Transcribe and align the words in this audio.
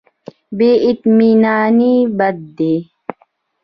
بې 0.57 0.71
اطمیناني 0.89 1.93
بد 2.17 2.37
دی. 2.57 2.75